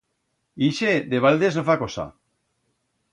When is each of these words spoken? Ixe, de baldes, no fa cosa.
Ixe, 0.67 0.93
de 1.11 1.19
baldes, 1.25 1.59
no 1.59 1.65
fa 1.67 1.75
cosa. 1.85 2.07